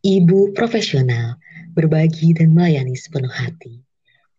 [0.00, 1.36] Ibu profesional
[1.76, 3.84] berbagi dan melayani sepenuh hati.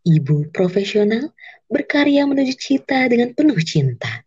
[0.01, 1.29] Ibu profesional
[1.69, 4.25] berkarya menuju cita dengan penuh cinta.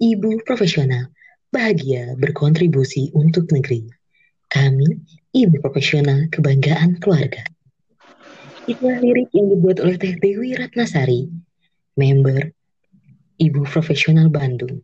[0.00, 1.12] Ibu profesional
[1.52, 3.84] bahagia berkontribusi untuk negeri.
[4.48, 4.96] Kami,
[5.36, 7.44] ibu profesional kebanggaan keluarga.
[8.64, 11.28] Itulah lirik yang dibuat oleh Teh Dewi Ratnasari,
[12.00, 12.48] member
[13.36, 14.80] Ibu Profesional Bandung.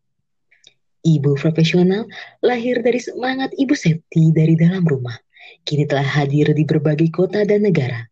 [1.00, 2.04] Ibu profesional
[2.44, 5.16] lahir dari semangat Ibu Septi dari dalam rumah.
[5.64, 8.08] Kini telah hadir di berbagai kota dan negara.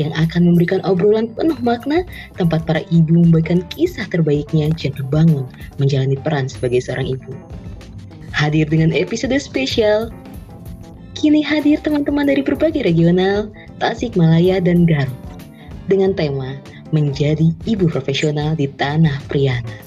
[0.00, 2.00] yang akan memberikan obrolan penuh makna
[2.40, 5.44] tempat para ibu membagikan kisah terbaiknya dan terbangun
[5.76, 7.36] menjalani peran sebagai seorang ibu.
[8.32, 10.08] Hadir dengan episode spesial,
[11.12, 13.52] kini hadir teman-teman dari berbagai regional,
[13.84, 15.12] Tasikmalaya dan Garut
[15.92, 16.56] dengan tema
[16.90, 19.86] menjadi ibu profesional di tanah Priana.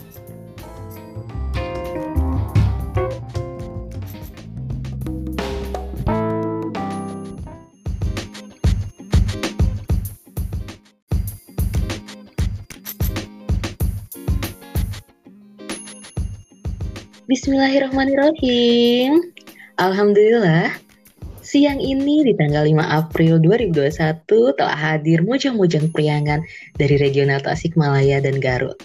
[17.30, 19.22] Bismillahirrahmanirrahim.
[19.78, 20.74] Alhamdulillah,
[21.50, 24.22] Siang ini di tanggal 5 April 2021
[24.54, 26.46] telah hadir mojang-mojang priangan
[26.78, 28.78] dari regional Tasikmalaya dan Garut.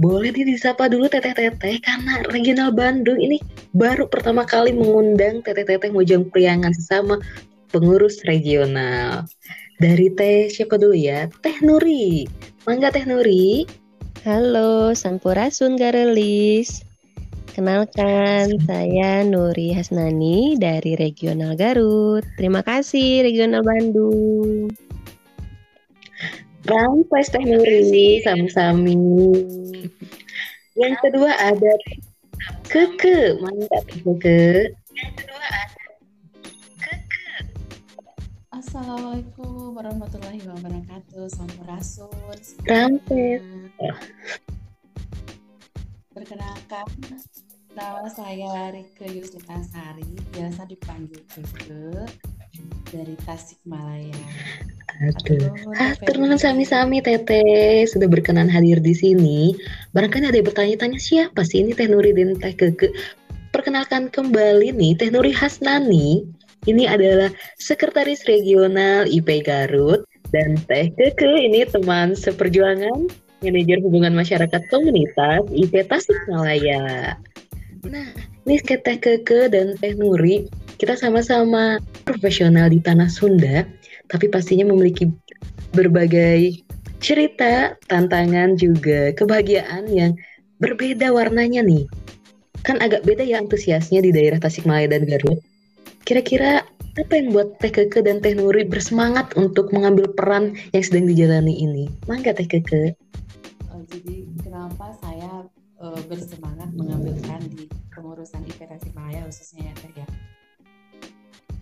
[0.00, 3.36] Boleh disapa dulu teteh-teteh karena regional Bandung ini
[3.76, 7.20] baru pertama kali mengundang teteh-teteh mojang priangan sesama
[7.68, 9.28] pengurus regional.
[9.76, 11.28] Dari teh siapa dulu ya?
[11.44, 12.24] Teh Nuri.
[12.64, 13.68] Mangga Teh Nuri.
[14.24, 16.87] Halo, Sampurasun Garelis.
[17.58, 22.22] Kenalkan, saya Nuri Hasnani dari Regional Garut.
[22.38, 24.70] Terima kasih Regional Bandung.
[26.70, 28.94] Rampes Teh Nuri, sami-sami.
[30.78, 31.72] Yang kedua ada
[32.70, 34.70] Keke, mantap Keke.
[34.94, 35.82] Yang kedua ada
[36.78, 37.26] Keke.
[38.54, 41.26] Assalamualaikum warahmatullahi wabarakatuh.
[41.26, 42.38] Sampurasun.
[42.70, 43.42] Rampes.
[46.14, 46.86] Perkenalkan,
[47.78, 50.02] Nama saya Rike Sari,
[50.34, 52.10] biasa dipanggil Keke
[52.90, 54.18] dari Tasikmalaya.
[54.98, 55.46] Aduh,
[55.78, 59.54] Atur sami-sami Teteh sudah berkenan hadir di sini.
[59.94, 62.90] Barangkali ada yang bertanya-tanya siapa sih ini Teh Nuri dan Teh Keke.
[63.54, 66.26] Perkenalkan kembali nih Teh Nuri Hasnani.
[66.66, 67.30] Ini adalah
[67.62, 70.02] Sekretaris Regional IP Garut
[70.34, 73.06] dan Teh Keke ini teman seperjuangan
[73.38, 77.14] Manajer Hubungan Masyarakat Komunitas IP Tasikmalaya.
[77.86, 78.10] Nah,
[78.42, 80.50] ini Teh Keke dan Teh Nuri,
[80.82, 83.62] kita sama-sama profesional di tanah Sunda,
[84.10, 85.06] tapi pastinya memiliki
[85.70, 86.66] berbagai
[86.98, 90.18] cerita, tantangan juga kebahagiaan yang
[90.58, 91.86] berbeda warnanya nih.
[92.66, 95.38] Kan agak beda ya antusiasnya di daerah Tasikmalaya dan Garut.
[96.02, 96.66] Kira-kira
[96.98, 101.54] apa yang buat Teh Keke dan Teh Nuri bersemangat untuk mengambil peran yang sedang dijalani
[101.54, 101.86] ini?
[102.10, 102.98] Mangga Teh Keke.
[106.08, 110.08] Bersemangat mengambil peran di pengurusan IP Tasikmalaya khususnya ya Teh ya.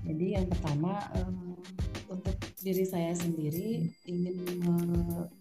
[0.06, 1.58] Jadi yang pertama um,
[2.06, 4.75] untuk diri saya sendiri ingin me,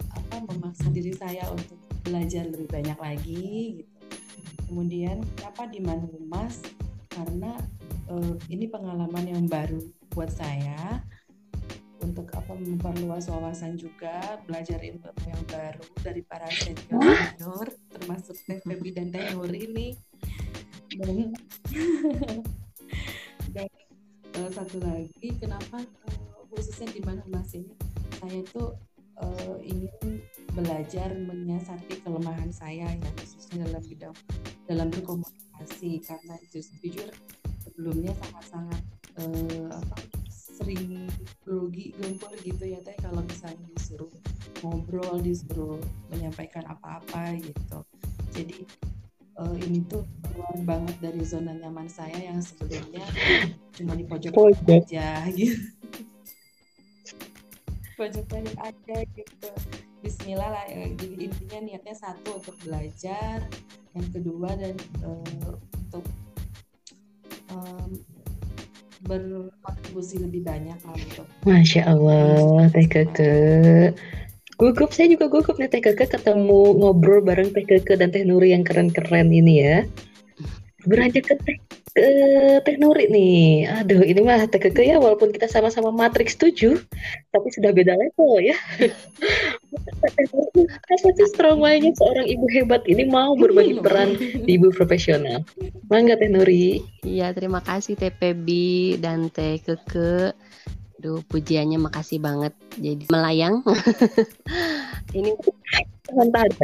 [0.10, 3.46] apa, memaksa diri saya untuk belajar lebih banyak lagi
[3.86, 3.94] gitu.
[4.66, 6.66] Kemudian kenapa di Manhumas?
[7.14, 7.56] Karena
[8.10, 9.80] uh, ini pengalaman yang baru
[10.12, 11.06] buat saya
[12.16, 17.04] untuk apa memperluas wawasan juga belajar ilmu yang baru dari para senior
[17.36, 19.92] senior termasuk Teh Febi dan Teh Nur ini.
[20.96, 21.36] Dan
[23.56, 23.68] dan
[24.40, 27.76] uh, satu lagi kenapa uh, khususnya di mana mas ini
[28.16, 28.64] saya itu
[29.20, 30.24] uh, ingin
[30.56, 34.16] belajar menyiasati kelemahan saya ya khususnya dalam bidang
[34.72, 36.00] dalam berkomunikasi.
[36.00, 37.12] Karena jujur
[37.60, 38.82] sebelumnya sangat-sangat
[39.20, 40.25] uh, apa
[40.66, 41.06] sering
[41.46, 42.98] grogi gempur gitu ya teh.
[42.98, 44.10] Kalau misalnya disuruh
[44.66, 45.78] ngobrol disuruh
[46.10, 47.86] menyampaikan apa-apa gitu.
[48.34, 48.66] Jadi
[49.38, 53.06] uh, ini tuh keluar banget dari zona nyaman saya yang sebelumnya
[53.78, 55.54] cuma di pojok aja gitu.
[57.96, 59.50] Pojok-pojok aja gitu.
[60.02, 63.46] Bismillah lah jadi intinya niatnya satu untuk belajar.
[63.94, 64.76] Yang kedua dan
[65.06, 66.06] uh, untuk
[67.54, 67.94] um,
[69.06, 73.38] berkontribusi lebih banyak lah untuk Masya Allah Teh Keke.
[74.56, 78.52] Gugup saya juga gugup nih Teh Keke ketemu ngobrol bareng Teh Keke dan Teh Nuri
[78.52, 79.78] yang keren-keren ini ya.
[80.90, 81.58] Beranjak ke Teh
[81.96, 82.08] ke
[82.68, 86.76] Teh Nuri nih aduh ini mah Teh Keke ya walaupun kita sama-sama Matrix 7
[87.32, 88.60] tapi sudah beda level ya
[90.92, 95.40] apa sih strong mindnya seorang ibu hebat ini mau berbagi peran di ibu profesional
[95.88, 98.50] Mangga Teh Nuri Iya, terima kasih TPB
[98.98, 100.34] dan Teh Keke.
[100.98, 102.58] Duh, pujiannya makasih banget.
[102.82, 103.62] Jadi melayang.
[105.18, 105.38] Ini
[106.18, 106.50] Mantap.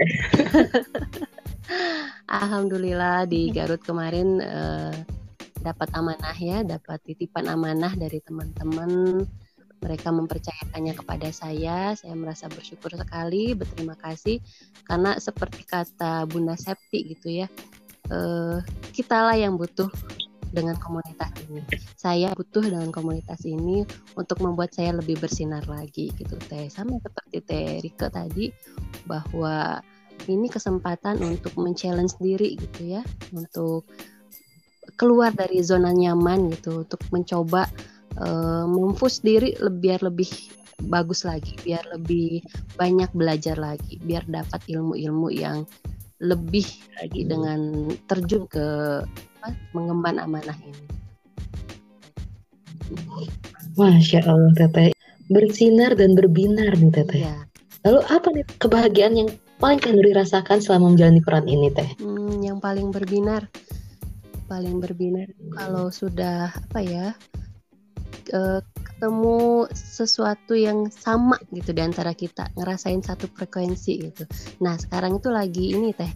[2.42, 5.21] Alhamdulillah di Garut kemarin eh,
[5.62, 9.24] dapat amanah ya, dapat titipan amanah dari teman-teman.
[9.82, 11.98] Mereka mempercayakannya kepada saya.
[11.98, 14.38] Saya merasa bersyukur sekali, berterima kasih
[14.86, 17.48] karena seperti kata Bunda Septi gitu ya.
[18.12, 18.58] Eh,
[18.94, 19.90] kitalah yang butuh
[20.52, 21.64] dengan komunitas ini.
[21.96, 23.88] Saya butuh dengan komunitas ini
[24.20, 26.68] untuk membuat saya lebih bersinar lagi gitu teh.
[26.68, 28.52] Sama seperti teh Rike tadi
[29.08, 29.80] bahwa
[30.30, 33.02] ini kesempatan untuk men-challenge diri gitu ya,
[33.34, 33.88] untuk
[35.02, 37.66] keluar dari zona nyaman gitu, untuk mencoba
[38.22, 40.30] uh, memfus diri biar lebih
[40.86, 42.46] bagus lagi, biar lebih
[42.78, 45.66] banyak belajar lagi, biar dapat ilmu-ilmu yang
[46.22, 46.70] lebih
[47.02, 49.02] lagi dengan terjun ke
[49.42, 50.86] apa, mengemban amanah ini.
[53.74, 54.94] Masya Allah Teteh
[55.32, 57.26] bersinar dan berbinar nih Teteh.
[57.26, 57.50] Ya.
[57.82, 61.90] Lalu apa nih kebahagiaan yang paling kalian dirasakan selama menjalani peran ini Teh?
[61.98, 63.50] Hmm, yang paling berbinar,
[64.52, 67.08] paling berbinar kalau sudah apa ya
[68.36, 74.28] uh, ketemu sesuatu yang sama gitu di antara kita ngerasain satu frekuensi gitu.
[74.60, 76.12] Nah sekarang itu lagi ini teh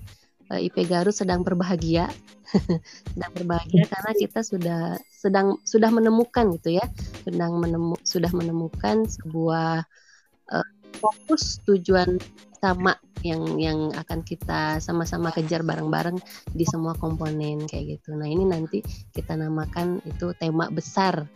[0.54, 2.06] Eh, IP Garut sedang berbahagia,
[3.18, 6.86] sedang berbahagia karena kita sudah sedang sudah menemukan gitu ya,
[7.26, 9.82] sedang menemu sudah menemukan sebuah
[10.54, 10.70] uh,
[11.06, 12.18] fokus tujuan
[12.58, 16.18] sama yang yang akan kita sama-sama kejar bareng-bareng
[16.50, 18.18] di semua komponen kayak gitu.
[18.18, 18.82] Nah ini nanti
[19.14, 21.30] kita namakan itu tema besar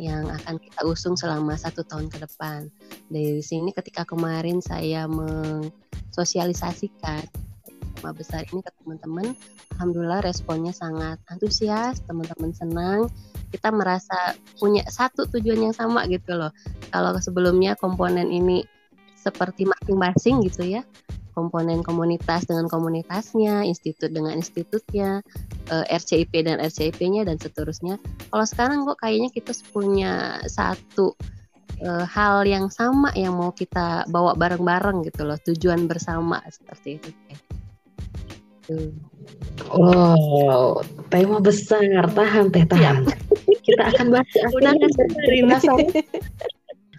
[0.00, 2.72] yang akan kita usung selama satu tahun ke depan.
[3.12, 7.28] Dari sini ketika kemarin saya mensosialisasikan
[8.02, 9.36] tema besar ini ke teman-teman
[9.78, 13.06] alhamdulillah responnya sangat antusias teman-teman senang
[13.54, 16.50] kita merasa punya satu tujuan yang sama gitu loh
[16.90, 18.66] kalau sebelumnya komponen ini
[19.22, 20.82] seperti masing-masing gitu ya
[21.32, 25.24] komponen komunitas dengan komunitasnya, institut dengan institutnya,
[25.72, 27.96] eh, RCIP dan RCIP-nya dan seterusnya.
[28.28, 31.16] Kalau sekarang kok kayaknya kita punya satu
[31.82, 37.10] uh, hal yang sama yang mau kita bawa bareng-bareng gitu loh, tujuan bersama seperti itu.
[39.72, 42.06] Wow, tema besar.
[42.12, 43.08] Tahan teh, tahan.
[43.66, 44.74] kita akan bahas Udah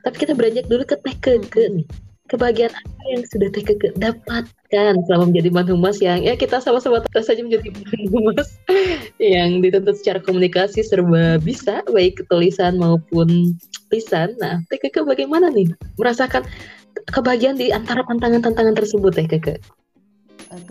[0.04, 1.88] Tapi kita beranjak dulu ke teh keke nih.
[2.32, 3.64] Kebahagiaan apa yang sudah teh
[4.00, 8.48] dapatkan selama menjadi manhumas yang ya kita sama-sama terus saja menjadi manhumas
[9.20, 13.60] yang dituntut secara komunikasi serba bisa baik tulisan maupun
[13.92, 14.40] lisan.
[14.40, 15.68] Nah, teh keke bagaimana nih
[16.00, 16.48] merasakan
[17.12, 19.60] kebahagiaan di antara tantangan-tantangan tersebut teh keke?
[20.54, 20.62] Eh,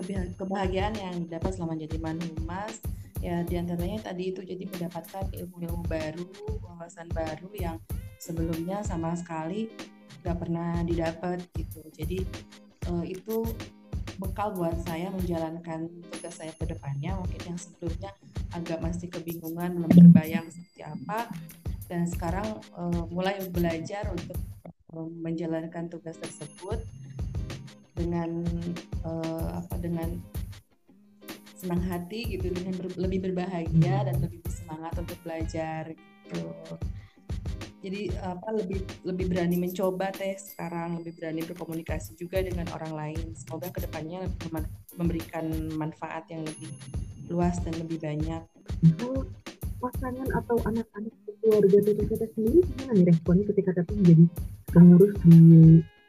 [0.40, 2.80] kebahagiaan yang dapat selama jadi manhumas
[3.22, 6.26] ya di antaranya tadi itu jadi mendapatkan ilmu-ilmu baru
[6.66, 7.76] wawasan baru yang
[8.18, 9.70] sebelumnya sama sekali
[10.22, 11.82] nggak pernah didapat gitu.
[11.94, 12.22] Jadi
[12.88, 13.42] uh, itu
[14.22, 17.18] bekal buat saya menjalankan tugas saya ke depannya.
[17.18, 18.10] Mungkin yang sebelumnya
[18.54, 21.28] agak masih kebingungan belum terbayang seperti apa.
[21.90, 22.46] Dan sekarang
[22.78, 24.38] uh, mulai belajar untuk
[24.94, 26.80] uh, menjalankan tugas tersebut
[27.92, 28.40] dengan
[29.04, 30.16] uh, apa dengan
[31.62, 36.42] senang hati gitu dengan ber, lebih berbahagia dan lebih bersemangat untuk belajar gitu
[37.82, 43.34] jadi apa lebih lebih berani mencoba teh sekarang lebih berani berkomunikasi juga dengan orang lain.
[43.34, 44.22] Semoga ke depannya
[44.94, 46.70] memberikan manfaat yang lebih
[47.26, 48.42] luas dan lebih banyak.
[49.82, 51.10] Pasangan atau anak-anak
[51.42, 54.24] keluarga kita sendiri gimana nih responnya ketika tetap menjadi
[54.70, 55.38] pengurus di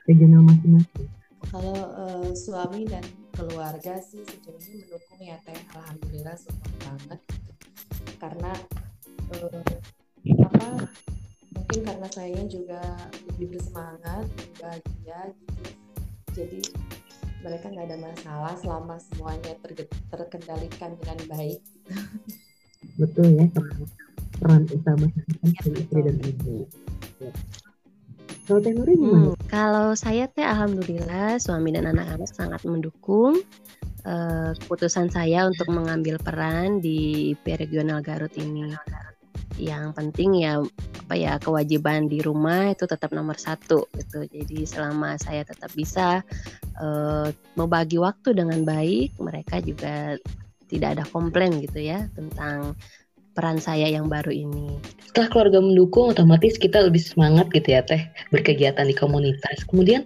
[0.06, 1.10] regional masing-masing?
[1.50, 3.02] Kalau uh, suami dan
[3.34, 5.58] keluarga sih sejauh ini mendukung ya teh.
[5.74, 7.20] Alhamdulillah support banget.
[8.22, 8.54] Karena
[9.42, 9.66] uh,
[10.46, 10.70] apa
[11.54, 12.82] mungkin karena saya juga
[13.34, 14.26] lebih bersemangat
[14.60, 15.64] bahagia gitu
[16.34, 16.62] jadi
[17.44, 19.54] mereka nggak ada masalah selama semuanya
[20.10, 21.60] terkendalikan dengan baik
[23.00, 23.46] betul ya
[24.42, 25.08] peran utama
[25.46, 26.68] ya, istri dan ibu
[27.22, 27.32] ya.
[28.44, 29.32] Kalau Teh Nuri gimana?
[29.32, 33.40] Hmm, kalau saya teh alhamdulillah suami dan anak-anak sangat mendukung
[34.04, 38.76] uh, keputusan saya untuk mengambil peran di IP Regional Garut ini.
[39.58, 40.62] Yang penting ya
[41.04, 44.26] apa ya kewajiban di rumah itu tetap nomor satu gitu.
[44.26, 46.24] Jadi selama saya tetap bisa
[46.82, 47.28] uh,
[47.60, 50.18] membagi waktu dengan baik, mereka juga
[50.72, 52.74] tidak ada komplain gitu ya tentang
[53.34, 54.78] peran saya yang baru ini.
[55.10, 59.66] Setelah keluarga mendukung, otomatis kita lebih semangat gitu ya Teh, berkegiatan di komunitas.
[59.70, 60.06] Kemudian,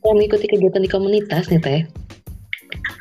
[0.00, 1.80] kalau mengikuti kegiatan di komunitas nih Teh,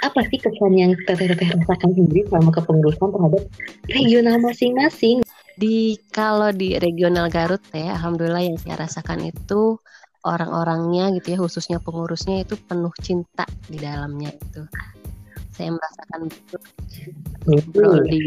[0.01, 3.43] apa sih kesan yang Teteh-Teteh rasakan sendiri selama kepengurusan terhadap
[3.91, 5.23] regional masing-masing?
[5.58, 9.77] Di kalau di regional Garut ya, alhamdulillah yang saya rasakan itu
[10.22, 14.62] orang-orangnya gitu ya, khususnya pengurusnya itu penuh cinta di dalamnya itu.
[15.51, 16.22] Saya merasakan
[17.43, 17.96] betul.
[18.08, 18.22] Di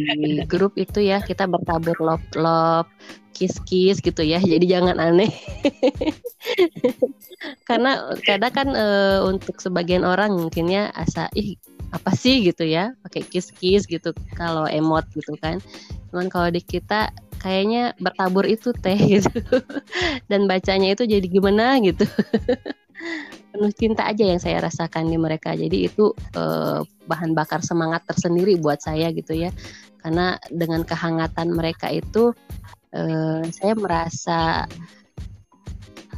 [0.45, 2.87] grup itu ya kita bertabur lop lop
[3.35, 5.33] kiss kiss gitu ya jadi jangan aneh.
[7.69, 8.87] Karena kadang kan e,
[9.27, 11.59] untuk sebagian orang mungkinnya asa ih
[11.95, 12.91] apa sih gitu ya?
[13.07, 15.63] Pakai kiss kiss gitu kalau emot gitu kan.
[16.11, 19.31] Cuman kalau di kita kayaknya bertabur itu teh gitu.
[20.27, 22.03] Dan bacanya itu jadi gimana gitu.
[23.55, 25.55] Penuh cinta aja yang saya rasakan di mereka.
[25.55, 29.55] Jadi itu eh, bahan bakar semangat tersendiri buat saya gitu ya.
[30.03, 32.35] Karena dengan kehangatan mereka itu
[32.91, 34.67] eh, saya merasa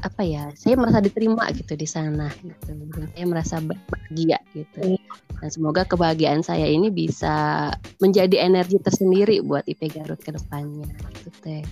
[0.03, 2.73] apa ya saya merasa diterima gitu di sana gitu
[3.15, 4.97] saya merasa bahagia gitu
[5.37, 7.69] dan semoga kebahagiaan saya ini bisa
[8.01, 10.89] menjadi energi tersendiri buat IP Garut ke depannya
[11.21, 11.65] gitu teh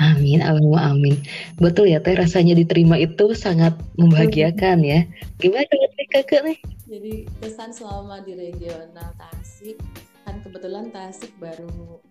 [0.00, 1.14] Amin, amin, amin.
[1.62, 5.06] Betul ya, Teh, rasanya diterima itu sangat membahagiakan ya.
[5.38, 6.58] Gimana kalau kakak nih?
[6.90, 9.78] Jadi kesan selama di regional Tasik,
[10.26, 12.02] kan kebetulan Tasik baru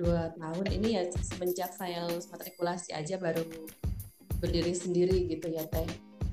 [0.00, 3.44] dua tahun ini ya semenjak saya lulus matrikulasi aja baru
[4.40, 5.84] berdiri sendiri gitu ya Teh.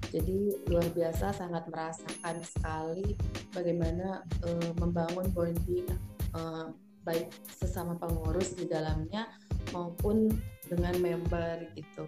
[0.07, 3.19] Jadi luar biasa sangat merasakan sekali
[3.51, 5.83] bagaimana uh, membangun bonding
[6.31, 6.71] uh,
[7.03, 7.27] baik
[7.59, 9.27] sesama pengurus di dalamnya
[9.75, 10.31] maupun
[10.67, 12.03] dengan member gitu.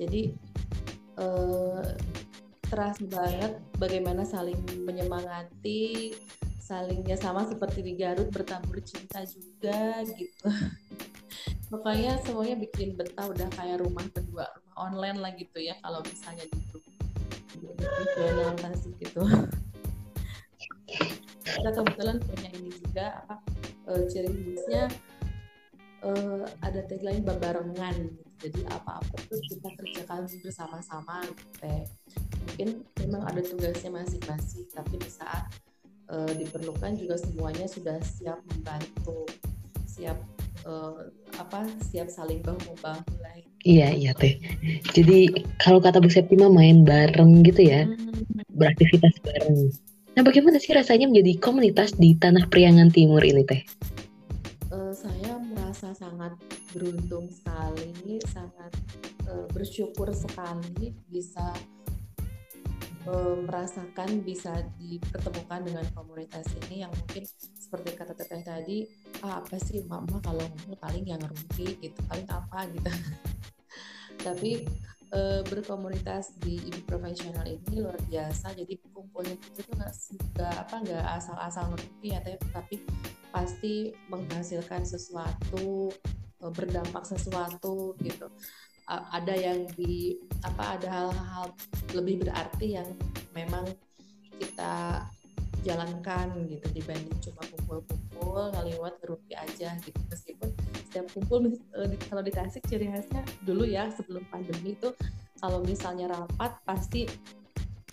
[0.00, 0.32] Jadi
[1.20, 1.88] eh,
[2.64, 4.56] terasa banget bagaimana saling
[4.88, 6.16] menyemangati,
[6.56, 10.48] salingnya sama seperti di Garut bertabur cinta juga gitu.
[11.68, 16.48] Pokoknya semuanya bikin betah udah kayak rumah kedua, rumah online lah gitu ya kalau misalnya
[16.48, 16.84] di grup
[18.16, 18.56] regional
[18.96, 19.22] gitu.
[21.44, 23.36] Kita kebetulan punya ini juga apa
[23.92, 24.84] uh, ciri khasnya
[26.04, 31.84] uh, ada tagline barengan jadi apa-apa tuh kita kerjakan bersama-sama gitu.
[32.48, 32.68] Mungkin
[33.04, 35.52] memang ada tugasnya masing-masing tapi di saat
[36.08, 39.28] uh, diperlukan juga semuanya sudah siap membantu
[39.84, 40.16] siap
[40.68, 41.08] uh,
[41.40, 43.34] apa siap saling bahu membahu lah
[43.66, 44.38] iya iya teh.
[44.94, 47.88] Jadi kalau kata Bu Septima main bareng gitu ya.
[47.88, 47.96] Hmm.
[48.54, 49.70] beraktivitas bareng.
[50.18, 53.62] Nah bagaimana sih rasanya menjadi komunitas di tanah Priangan Timur ini teh?
[54.70, 56.34] Uh, saya merasa sangat
[56.74, 58.72] beruntung sekali, sangat
[59.30, 61.54] uh, bersyukur sekali bisa
[63.44, 68.78] merasakan bisa dipertemukan dengan komunitas ini yang mungkin seperti kata teteh tadi,
[69.24, 72.90] ah, apa sih mama kalau ngomong paling yang rugi gitu, paling apa gitu.
[74.26, 74.50] Tapi
[75.12, 81.04] e, berkomunitas di ibu profesional ini luar biasa jadi kumpulnya itu tuh nggak apa nggak
[81.20, 82.20] asal-asal ngerti ya
[82.52, 82.82] tapi
[83.32, 85.92] pasti menghasilkan sesuatu
[86.40, 88.28] e, berdampak sesuatu gitu
[88.88, 91.52] ada yang di apa ada hal-hal
[91.92, 92.88] lebih berarti yang
[93.36, 93.68] memang
[94.40, 95.04] kita
[95.66, 100.00] jalankan gitu dibanding cuma kumpul-kumpul ngaliwat ngerupi aja gitu.
[100.08, 100.48] Meskipun
[100.88, 104.88] setiap kumpul uh, kalau di Tasik ciri khasnya dulu ya sebelum pandemi itu
[105.38, 107.04] kalau misalnya rapat pasti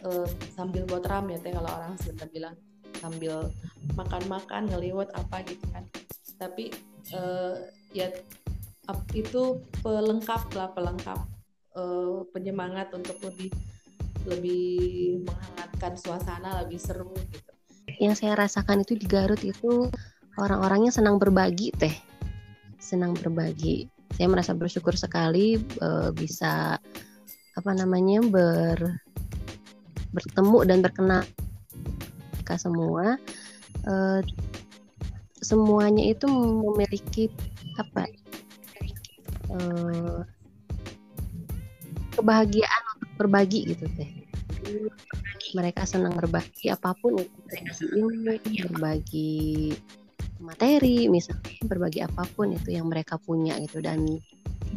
[0.07, 2.55] uh, sambil buat ram ya teh kalau orang Sunda bilang
[3.03, 3.51] sambil
[3.99, 5.83] makan-makan ngeliwat apa gitu kan.
[6.39, 6.71] Tapi
[7.11, 7.59] uh,
[7.91, 8.07] ya
[9.17, 11.19] itu pelengkap lah pelengkap
[11.75, 13.51] uh, penyemangat untuk lebih
[14.25, 17.51] lebih menghangatkan suasana lebih seru gitu.
[18.01, 19.87] Yang saya rasakan itu di Garut itu
[20.41, 21.93] orang-orangnya senang berbagi teh.
[22.81, 23.85] Senang berbagi.
[24.17, 26.81] Saya merasa bersyukur sekali uh, bisa
[27.55, 28.99] apa namanya ber
[30.11, 31.21] bertemu dan berkenal
[32.33, 33.17] mereka semua.
[33.85, 34.21] Uh,
[35.45, 37.29] semuanya itu memiliki
[37.77, 38.09] apa
[39.51, 40.21] uh,
[42.15, 44.09] kebahagiaan untuk berbagi gitu teh.
[45.53, 47.39] Mereka senang berbagi apa pun itu
[47.85, 49.41] berbagi berbagi
[50.43, 53.79] materi misalnya berbagi apa pun itu yang mereka punya gitu.
[53.83, 54.19] Dan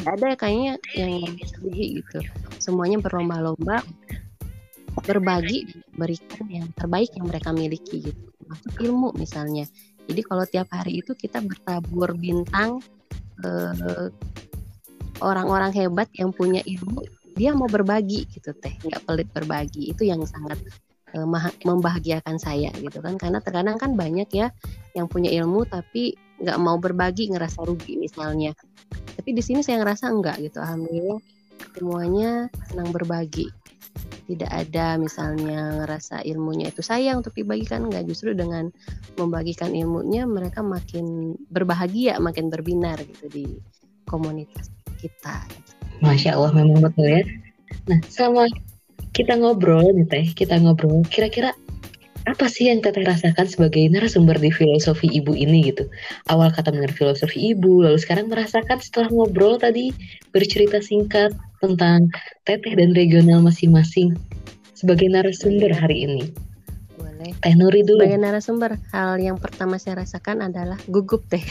[0.07, 2.19] ada kayaknya yang berbagi gitu.
[2.63, 3.83] Semuanya berlomba-lomba
[5.07, 8.25] berbagi berikan yang terbaik yang mereka miliki gitu.
[8.51, 9.65] Masuk ilmu misalnya.
[10.09, 12.81] Jadi kalau tiap hari itu kita bertabur bintang
[13.45, 14.09] eh,
[15.21, 17.07] orang-orang hebat yang punya ilmu
[17.39, 18.75] dia mau berbagi gitu teh.
[18.83, 19.95] Nggak pelit berbagi.
[19.95, 20.59] Itu yang sangat
[21.15, 21.27] uh,
[21.63, 23.15] membahagiakan saya gitu kan.
[23.15, 24.51] Karena terkadang kan banyak ya
[24.99, 28.51] yang punya ilmu tapi nggak mau berbagi ngerasa rugi misalnya.
[29.15, 30.59] Tapi di sini saya ngerasa enggak gitu.
[30.59, 31.23] Alhamdulillah
[31.79, 32.31] semuanya
[32.67, 33.47] senang berbagi.
[34.29, 37.87] Tidak ada misalnya ngerasa ilmunya itu sayang untuk dibagikan.
[37.87, 38.69] Enggak justru dengan
[39.15, 43.47] membagikan ilmunya mereka makin berbahagia makin berbinar gitu di
[44.05, 45.47] komunitas kita.
[46.03, 47.23] Masya Allah memang betul ya.
[47.87, 48.47] Nah sama
[49.15, 50.27] kita ngobrol nih teh.
[50.35, 51.55] Kita ngobrol kira-kira
[52.29, 55.89] apa sih yang teteh rasakan sebagai narasumber di filosofi ibu ini gitu?
[56.29, 59.97] Awal kata mengenai filosofi ibu lalu sekarang merasakan setelah ngobrol tadi
[60.37, 61.33] bercerita singkat
[61.65, 62.13] tentang
[62.45, 64.13] teteh dan regional masing-masing
[64.77, 66.25] sebagai narasumber hari ini.
[67.01, 67.33] Boleh.
[67.41, 68.05] Teh Nuri dulu.
[68.05, 71.43] Sebagai narasumber hal yang pertama saya rasakan adalah gugup teh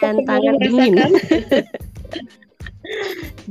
[0.00, 0.94] dan tangan dingin.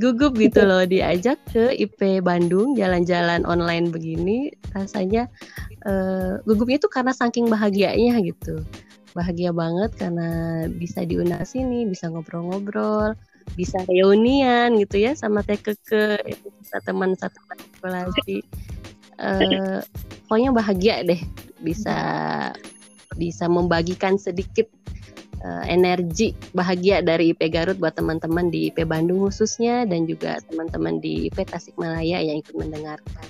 [0.00, 5.28] gugup gitu loh diajak ke IP Bandung jalan-jalan online begini rasanya
[5.84, 8.64] uh, gugupnya itu karena saking bahagianya gitu.
[9.12, 13.16] Bahagia banget karena bisa diundang sini bisa ngobrol-ngobrol
[13.54, 16.18] bisa reunian gitu ya sama teh keke
[16.82, 17.38] teman satu
[17.86, 18.42] lagi
[19.20, 19.80] uh,
[20.26, 21.20] pokoknya bahagia deh
[21.60, 21.96] bisa
[23.16, 24.68] bisa membagikan sedikit
[25.40, 31.00] uh, energi bahagia dari IP Garut buat teman-teman di IP Bandung khususnya dan juga teman-teman
[31.00, 33.26] di IP Tasikmalaya yang ikut mendengarkan.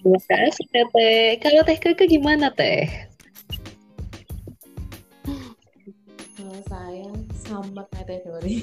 [0.00, 1.36] Terima kasih Teh.
[1.42, 2.88] Kalau Teh Keke gimana Teh?
[6.38, 8.56] Kalau saya sama kayak Teh Dori.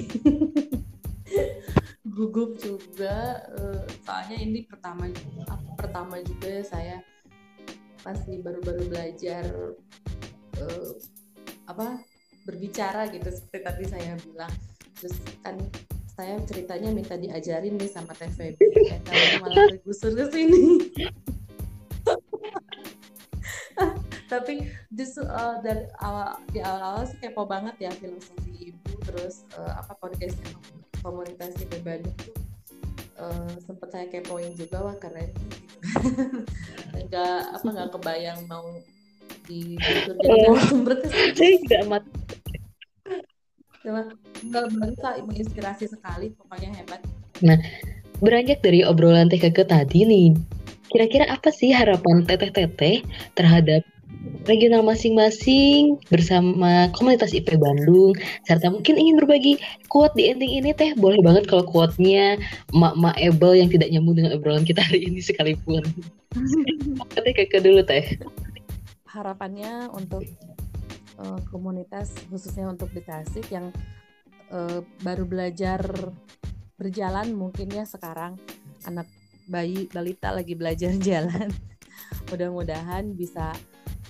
[2.20, 5.08] Gugup juga, uh, soalnya ini pertama
[5.72, 7.00] pertama juga saya
[8.04, 9.48] pasti baru-baru belajar
[10.60, 10.92] uh,
[11.64, 12.04] apa
[12.44, 14.52] berbicara gitu seperti tadi saya bilang.
[15.00, 15.56] Terus kan
[16.12, 19.00] saya ceritanya minta diajarin nih sama Feby ya,
[19.40, 20.60] malah tergusur ke sini.
[24.28, 29.80] Tapi justru uh, dari awal di awal-awal sih kepo banget ya filosofi ibu terus uh,
[29.80, 30.36] apa podcast
[31.00, 32.36] di Bandung tuh
[33.20, 35.56] uh, sempet saya kepoin juga wah keren gitu
[37.08, 38.68] nggak apa nggak kebayang mau
[39.48, 42.04] di jadi sumber saya tidak amat
[43.80, 47.00] nggak baru menginspirasi sekali pokoknya hebat.
[47.40, 47.56] Nah
[48.20, 50.36] beranjak dari obrolan teh ke tadi nih
[50.92, 53.00] kira-kira apa sih harapan teteh-teteh
[53.32, 53.80] terhadap
[54.48, 58.16] regional masing-masing bersama komunitas IP Bandung
[58.48, 59.60] serta mungkin ingin berbagi
[59.92, 62.40] quote di ending ini teh boleh banget kalau quote-nya
[62.72, 65.84] mak-mak Ebel yang tidak nyambung dengan obrolan kita hari ini sekalipun.
[67.14, 68.16] Teh ke dulu teh.
[69.10, 70.22] Harapannya untuk
[71.18, 73.74] uh, komunitas khususnya untuk di Tasik yang
[74.54, 75.82] uh, baru belajar
[76.80, 78.40] berjalan mungkin ya sekarang
[78.88, 79.04] anak
[79.50, 81.50] bayi balita lagi belajar jalan.
[82.30, 83.52] Mudah-mudahan bisa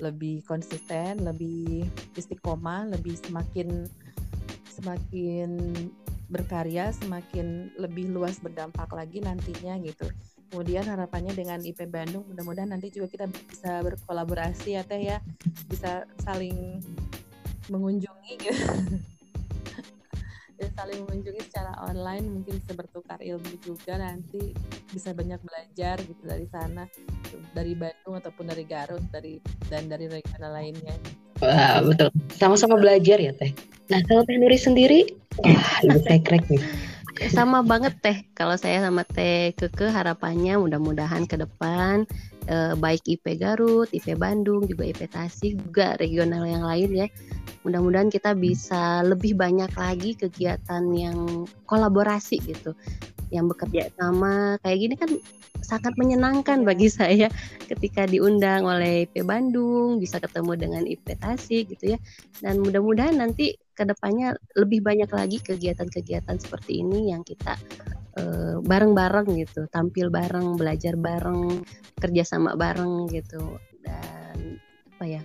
[0.01, 1.87] lebih konsisten, lebih
[2.17, 3.87] istiqomah, lebih semakin
[4.69, 5.51] semakin
[6.31, 10.09] berkarya, semakin lebih luas berdampak lagi nantinya gitu.
[10.51, 15.19] Kemudian harapannya dengan IP Bandung mudah-mudahan nanti juga kita bisa berkolaborasi ya Teh ya,
[15.71, 16.83] bisa saling
[17.71, 18.65] mengunjungi gitu.
[20.61, 24.53] dan saling mengunjungi secara online mungkin bisa bertukar ilmu juga nanti
[24.93, 26.85] bisa banyak belajar gitu dari sana
[27.57, 29.41] dari Bandung ataupun dari Garut dari
[29.73, 30.93] dan dari regional lainnya.
[31.41, 32.13] Wah betul.
[32.37, 33.57] Sama-sama belajar ya teh.
[33.89, 35.09] Nah kalau teh Nuri sendiri?
[35.41, 36.61] Wah ibu sekrek nih
[37.29, 42.09] sama banget teh kalau saya sama teh keke harapannya mudah-mudahan ke depan
[42.49, 47.07] eh, baik IP Garut, IP Bandung, juga IP Tasik, juga regional yang lain ya.
[47.69, 52.73] Mudah-mudahan kita bisa lebih banyak lagi kegiatan yang kolaborasi gitu
[53.31, 55.11] yang bekerja sama kayak gini kan
[55.63, 57.31] sangat menyenangkan bagi saya
[57.71, 61.99] ketika diundang oleh IP Bandung bisa ketemu dengan IP Tasik gitu ya.
[62.41, 67.57] Dan mudah-mudahan nanti ke depannya lebih banyak lagi kegiatan-kegiatan seperti ini yang kita
[68.19, 71.63] uh, bareng-bareng gitu tampil bareng belajar bareng
[71.99, 74.61] kerjasama bareng gitu dan
[74.97, 75.23] apa ya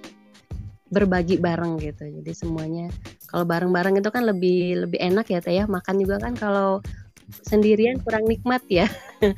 [0.96, 2.06] berbagi bareng gitu.
[2.08, 2.88] Jadi semuanya
[3.28, 5.66] kalau bareng-bareng itu kan lebih lebih enak ya Teh ya.
[5.66, 6.80] Makan juga kan kalau
[7.42, 8.86] sendirian kurang nikmat ya.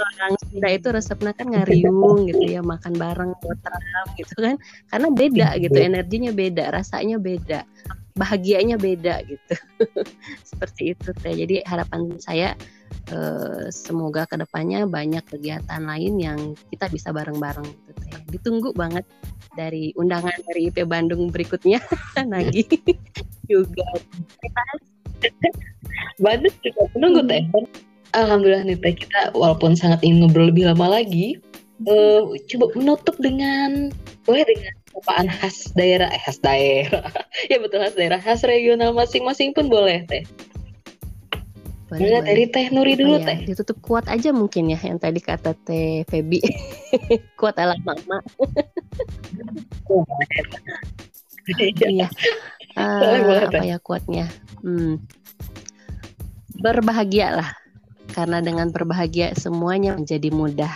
[0.00, 4.56] orang Sunda itu resepnya kan ngariung gitu ya makan bareng botam gitu kan.
[4.90, 7.62] Karena beda gitu energinya beda rasanya beda
[8.14, 9.54] bahagianya beda gitu.
[10.50, 11.34] Seperti itu teh.
[11.34, 12.54] Jadi harapan saya
[13.10, 16.38] eh, semoga ke depannya banyak kegiatan lain yang
[16.70, 18.14] kita bisa bareng-bareng gitu teh.
[18.38, 19.02] Ditunggu banget
[19.58, 21.82] dari undangan dari IP Bandung berikutnya
[22.32, 22.62] lagi
[23.50, 23.86] juga.
[26.22, 27.42] Bandung juga menunggu teh.
[28.14, 31.38] Alhamdulillah nih teh kita walaupun sangat ingin ngobrol lebih lama lagi,
[31.90, 33.90] uh, coba menutup dengan
[34.24, 37.04] boleh dengan apaan khas daerah eh khas daerah
[37.50, 40.24] ya betul khas daerah khas regional masing-masing pun boleh teh
[41.94, 43.38] boleh, dari Teh Nuri dulu ya, Teh.
[43.44, 46.42] Ditutup kuat aja mungkin ya yang tadi kata Teh Febi.
[47.38, 48.18] kuat ala mama.
[51.86, 52.08] iya.
[52.74, 54.26] Uh, boleh, boleh, apa ya kuatnya?
[54.64, 54.98] Hmm.
[56.58, 57.50] Berbahagia lah.
[58.14, 60.70] Karena dengan berbahagia semuanya menjadi mudah.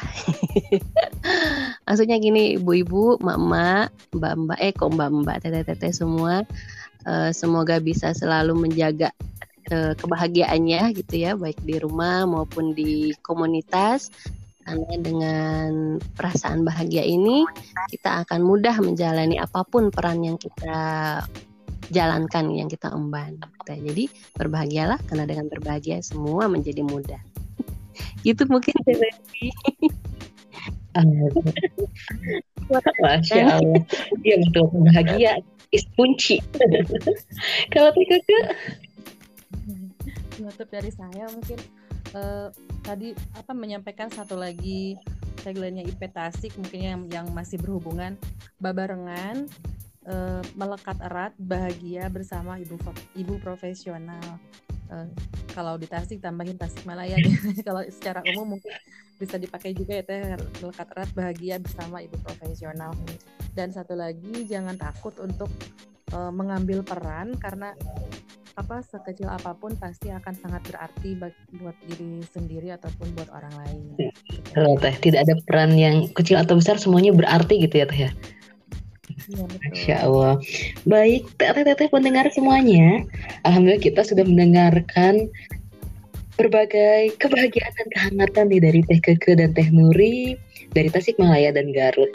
[1.86, 6.42] Maksudnya gini, ibu-ibu, mama, mbak-mbak, eh kok mbak-mbak, teteh-teteh semua,
[7.06, 9.14] uh, semoga bisa selalu menjaga
[9.72, 14.10] uh, kebahagiaannya gitu ya baik di rumah maupun di komunitas
[14.68, 17.48] karena dengan perasaan bahagia ini
[17.88, 21.24] kita akan mudah menjalani apa pun peran yang kita
[21.88, 23.38] jalankan yang kita emban.
[23.38, 23.72] Gitu.
[23.92, 24.04] Jadi
[24.36, 27.20] berbahagialah karena dengan berbahagia semua menjadi mudah.
[28.28, 29.10] Itu mungkin dari
[32.98, 33.82] Masya Allah.
[34.26, 35.32] Iya betul bahagia
[35.70, 36.42] is kunci.
[37.72, 38.38] Kalau tiga ke
[40.38, 41.58] penutup dari saya mungkin
[42.14, 42.48] uh,
[42.86, 44.94] tadi apa menyampaikan satu lagi
[45.42, 48.14] tagline-nya IP Tasik mungkin yang yang masih berhubungan
[48.62, 49.50] babarengan
[50.08, 52.74] uh, melekat erat bahagia bersama ibu
[53.14, 54.40] ibu profesional
[54.90, 55.06] uh,
[55.52, 57.20] kalau di Tasik tambahin Tasik Malaya
[57.66, 58.72] kalau secara umum mungkin
[59.18, 60.22] bisa dipakai juga ya teh
[60.62, 62.94] melekat erat bahagia bersama ibu profesional
[63.52, 65.50] dan satu lagi jangan takut untuk
[66.14, 67.74] uh, mengambil peran karena
[68.58, 74.10] apa sekecil apa pun pasti akan sangat berarti buat diri sendiri ataupun buat orang lain.
[74.82, 78.10] Teh, tidak ada peran yang kecil atau besar semuanya berarti gitu ya teh ya.
[78.10, 78.37] Ya,
[79.28, 80.40] Masya Allah.
[80.88, 83.04] Baik, teteh-teteh pendengar semuanya.
[83.44, 85.28] Alhamdulillah kita sudah mendengarkan
[86.40, 90.38] berbagai kebahagiaan dan kehangatan nih dari Teh Keke dan Teh Nuri
[90.72, 92.14] dari Tasikmalaya dan Garut.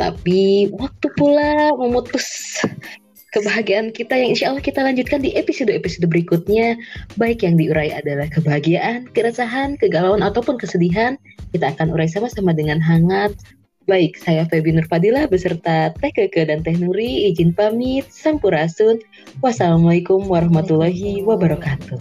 [0.00, 2.26] Tapi waktu pula memutus
[3.36, 6.74] kebahagiaan kita yang insya Allah kita lanjutkan di episode-episode berikutnya.
[7.20, 11.14] Baik yang diurai adalah kebahagiaan, keresahan, kegalauan, ataupun kesedihan.
[11.52, 13.36] Kita akan urai sama-sama dengan hangat.
[13.88, 18.04] Baik, saya Febi Nurfadila beserta Teh Keke dan Teh Nuri izin pamit.
[18.12, 19.00] Sampurasun.
[19.40, 21.96] Wassalamualaikum warahmatullahi wabarakatuh.